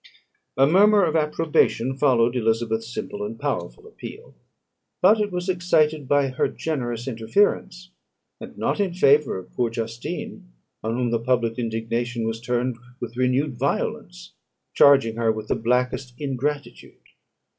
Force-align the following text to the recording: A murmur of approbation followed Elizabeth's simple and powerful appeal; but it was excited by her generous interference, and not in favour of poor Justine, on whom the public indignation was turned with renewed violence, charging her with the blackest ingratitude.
A 0.57 0.65
murmur 0.65 1.05
of 1.05 1.15
approbation 1.15 1.95
followed 1.95 2.35
Elizabeth's 2.35 2.91
simple 2.91 3.23
and 3.23 3.39
powerful 3.39 3.85
appeal; 3.85 4.33
but 4.99 5.21
it 5.21 5.31
was 5.31 5.47
excited 5.47 6.07
by 6.07 6.29
her 6.29 6.47
generous 6.47 7.07
interference, 7.07 7.91
and 8.39 8.57
not 8.57 8.79
in 8.79 8.95
favour 8.95 9.37
of 9.37 9.53
poor 9.53 9.69
Justine, 9.69 10.53
on 10.83 10.95
whom 10.97 11.11
the 11.11 11.19
public 11.19 11.59
indignation 11.59 12.25
was 12.25 12.41
turned 12.41 12.77
with 12.99 13.15
renewed 13.15 13.59
violence, 13.59 14.33
charging 14.73 15.17
her 15.17 15.31
with 15.31 15.49
the 15.49 15.55
blackest 15.55 16.15
ingratitude. 16.17 16.97